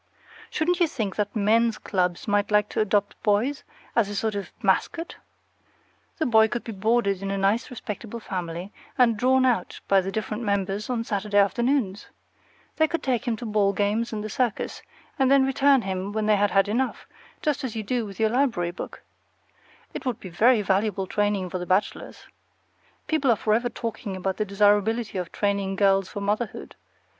[0.49, 3.63] Shouldn't you think that men's clubs might like to adopt boys,
[3.95, 5.17] as a sort of mascot?
[6.17, 10.11] The boy could be boarded in a nice respectable family, and drawn out by the
[10.11, 12.07] different members on Saturday afternoons.
[12.77, 14.81] They could take him to ball games and the circus,
[15.19, 17.05] and then return him when they had had enough,
[17.43, 19.03] just as you do with a library book.
[19.93, 22.25] It would be very valuable training for the bachelors.
[23.05, 26.73] People are forever talking about the desirability of training girls for motherhood.